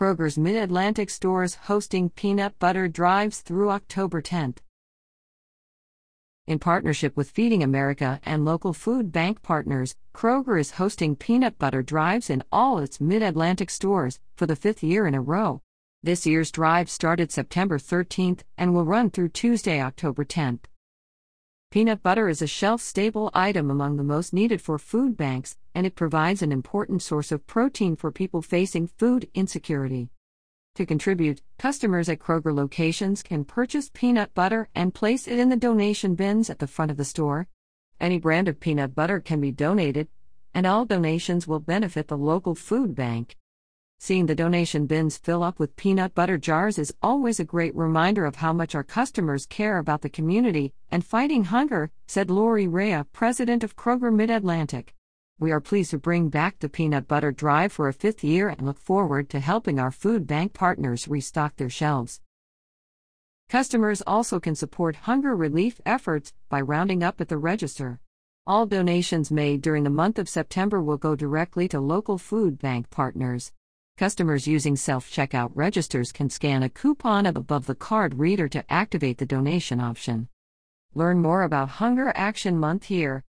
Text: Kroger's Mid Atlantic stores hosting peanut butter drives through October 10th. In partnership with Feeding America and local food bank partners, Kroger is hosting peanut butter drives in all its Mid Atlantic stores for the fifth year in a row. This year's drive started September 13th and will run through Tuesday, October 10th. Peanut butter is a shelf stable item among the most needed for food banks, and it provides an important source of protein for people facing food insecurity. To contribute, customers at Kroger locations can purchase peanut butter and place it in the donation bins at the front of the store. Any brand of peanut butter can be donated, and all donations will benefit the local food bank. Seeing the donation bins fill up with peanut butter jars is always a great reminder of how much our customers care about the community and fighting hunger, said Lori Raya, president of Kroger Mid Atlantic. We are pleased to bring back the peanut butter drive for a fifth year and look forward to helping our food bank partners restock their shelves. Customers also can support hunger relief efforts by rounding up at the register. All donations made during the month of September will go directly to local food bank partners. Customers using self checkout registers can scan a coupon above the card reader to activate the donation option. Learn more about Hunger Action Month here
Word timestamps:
Kroger's 0.00 0.38
Mid 0.38 0.56
Atlantic 0.56 1.10
stores 1.10 1.56
hosting 1.66 2.08
peanut 2.08 2.58
butter 2.58 2.88
drives 2.88 3.42
through 3.42 3.68
October 3.68 4.22
10th. 4.22 4.56
In 6.46 6.58
partnership 6.58 7.14
with 7.18 7.30
Feeding 7.30 7.62
America 7.62 8.18
and 8.22 8.42
local 8.42 8.72
food 8.72 9.12
bank 9.12 9.42
partners, 9.42 9.96
Kroger 10.14 10.58
is 10.58 10.70
hosting 10.70 11.16
peanut 11.16 11.58
butter 11.58 11.82
drives 11.82 12.30
in 12.30 12.42
all 12.50 12.78
its 12.78 12.98
Mid 12.98 13.22
Atlantic 13.22 13.68
stores 13.68 14.18
for 14.36 14.46
the 14.46 14.56
fifth 14.56 14.82
year 14.82 15.06
in 15.06 15.14
a 15.14 15.20
row. 15.20 15.60
This 16.02 16.24
year's 16.24 16.50
drive 16.50 16.88
started 16.88 17.30
September 17.30 17.76
13th 17.76 18.40
and 18.56 18.72
will 18.72 18.86
run 18.86 19.10
through 19.10 19.28
Tuesday, 19.28 19.82
October 19.82 20.24
10th. 20.24 20.60
Peanut 21.70 22.02
butter 22.02 22.28
is 22.28 22.42
a 22.42 22.48
shelf 22.48 22.80
stable 22.80 23.30
item 23.32 23.70
among 23.70 23.96
the 23.96 24.02
most 24.02 24.32
needed 24.32 24.60
for 24.60 24.76
food 24.76 25.16
banks, 25.16 25.56
and 25.72 25.86
it 25.86 25.94
provides 25.94 26.42
an 26.42 26.50
important 26.50 27.00
source 27.00 27.30
of 27.30 27.46
protein 27.46 27.94
for 27.94 28.10
people 28.10 28.42
facing 28.42 28.88
food 28.88 29.30
insecurity. 29.34 30.08
To 30.74 30.84
contribute, 30.84 31.42
customers 31.60 32.08
at 32.08 32.18
Kroger 32.18 32.52
locations 32.52 33.22
can 33.22 33.44
purchase 33.44 33.88
peanut 33.94 34.34
butter 34.34 34.68
and 34.74 34.92
place 34.92 35.28
it 35.28 35.38
in 35.38 35.48
the 35.48 35.56
donation 35.56 36.16
bins 36.16 36.50
at 36.50 36.58
the 36.58 36.66
front 36.66 36.90
of 36.90 36.96
the 36.96 37.04
store. 37.04 37.46
Any 38.00 38.18
brand 38.18 38.48
of 38.48 38.58
peanut 38.58 38.96
butter 38.96 39.20
can 39.20 39.40
be 39.40 39.52
donated, 39.52 40.08
and 40.52 40.66
all 40.66 40.84
donations 40.84 41.46
will 41.46 41.60
benefit 41.60 42.08
the 42.08 42.18
local 42.18 42.56
food 42.56 42.96
bank. 42.96 43.36
Seeing 44.02 44.24
the 44.24 44.34
donation 44.34 44.86
bins 44.86 45.18
fill 45.18 45.42
up 45.42 45.58
with 45.58 45.76
peanut 45.76 46.14
butter 46.14 46.38
jars 46.38 46.78
is 46.78 46.94
always 47.02 47.38
a 47.38 47.44
great 47.44 47.76
reminder 47.76 48.24
of 48.24 48.36
how 48.36 48.50
much 48.50 48.74
our 48.74 48.82
customers 48.82 49.44
care 49.44 49.76
about 49.76 50.00
the 50.00 50.08
community 50.08 50.72
and 50.90 51.04
fighting 51.04 51.44
hunger, 51.44 51.90
said 52.06 52.30
Lori 52.30 52.66
Raya, 52.66 53.04
president 53.12 53.62
of 53.62 53.76
Kroger 53.76 54.10
Mid 54.10 54.30
Atlantic. 54.30 54.94
We 55.38 55.52
are 55.52 55.60
pleased 55.60 55.90
to 55.90 55.98
bring 55.98 56.30
back 56.30 56.60
the 56.60 56.70
peanut 56.70 57.08
butter 57.08 57.30
drive 57.30 57.72
for 57.72 57.88
a 57.88 57.92
fifth 57.92 58.24
year 58.24 58.48
and 58.48 58.62
look 58.62 58.78
forward 58.78 59.28
to 59.30 59.38
helping 59.38 59.78
our 59.78 59.90
food 59.90 60.26
bank 60.26 60.54
partners 60.54 61.06
restock 61.06 61.56
their 61.56 61.68
shelves. 61.68 62.22
Customers 63.50 64.02
also 64.06 64.40
can 64.40 64.54
support 64.54 64.96
hunger 64.96 65.36
relief 65.36 65.78
efforts 65.84 66.32
by 66.48 66.62
rounding 66.62 67.02
up 67.02 67.20
at 67.20 67.28
the 67.28 67.36
register. 67.36 68.00
All 68.46 68.64
donations 68.64 69.30
made 69.30 69.60
during 69.60 69.84
the 69.84 69.90
month 69.90 70.18
of 70.18 70.26
September 70.26 70.82
will 70.82 70.96
go 70.96 71.14
directly 71.14 71.68
to 71.68 71.80
local 71.80 72.16
food 72.16 72.58
bank 72.58 72.88
partners. 72.88 73.52
Customers 73.98 74.46
using 74.46 74.76
self 74.76 75.10
checkout 75.10 75.50
registers 75.54 76.12
can 76.12 76.30
scan 76.30 76.62
a 76.62 76.68
coupon 76.68 77.26
above 77.26 77.66
the 77.66 77.74
card 77.74 78.18
reader 78.18 78.48
to 78.48 78.64
activate 78.72 79.18
the 79.18 79.26
donation 79.26 79.80
option. 79.80 80.28
Learn 80.94 81.20
more 81.20 81.42
about 81.42 81.68
Hunger 81.68 82.12
Action 82.14 82.58
Month 82.58 82.84
here 82.84 83.24